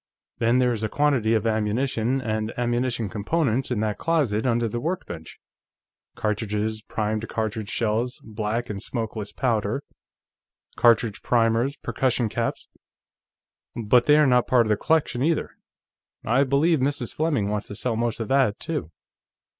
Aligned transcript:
Then, 0.39 0.57
there 0.57 0.71
is 0.73 0.81
a 0.81 0.89
quantity 0.89 1.35
of 1.35 1.45
ammunition 1.45 2.21
and 2.21 2.51
ammunition 2.57 3.07
components 3.07 3.69
in 3.69 3.81
that 3.81 3.99
closet 3.99 4.47
under 4.47 4.67
the 4.67 4.79
workbench 4.79 5.37
cartridges, 6.15 6.81
primed 6.81 7.29
cartridge 7.29 7.69
shells, 7.69 8.19
black 8.23 8.67
and 8.67 8.81
smokeless 8.81 9.31
powder, 9.31 9.83
cartridge 10.75 11.21
primers, 11.21 11.77
percussion 11.77 12.29
caps 12.29 12.67
but 13.75 14.05
they 14.07 14.17
are 14.17 14.25
not 14.25 14.47
part 14.47 14.65
of 14.65 14.69
the 14.69 14.75
collection, 14.75 15.21
either. 15.21 15.51
I 16.25 16.45
believe 16.45 16.79
Mrs. 16.79 17.13
Fleming 17.13 17.49
wants 17.49 17.67
to 17.67 17.75
sell 17.75 17.95
most 17.95 18.19
of 18.19 18.27
that, 18.27 18.57
too." 18.57 18.89